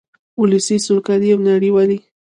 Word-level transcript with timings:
ولسي 0.41 0.77
سوکالۍ 0.85 1.29
او 1.33 1.39
نړیوالې 1.49 1.97